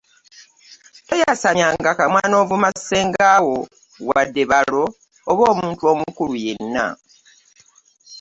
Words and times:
Toyasamyanga 1.07 1.87
akamwa 1.93 2.21
n'ovuma 2.27 2.69
Ssengaawo 2.75 3.55
wadde 4.07 4.43
balo 4.51 4.83
oba 5.29 5.43
omuntu 5.51 6.25
yenna. 6.43 6.85